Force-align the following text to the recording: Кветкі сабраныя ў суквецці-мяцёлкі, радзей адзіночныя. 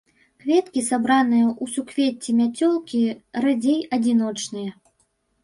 Кветкі 0.43 0.81
сабраныя 0.91 1.45
ў 1.49 1.65
суквецці-мяцёлкі, 1.73 3.03
радзей 3.45 3.79
адзіночныя. 4.01 4.69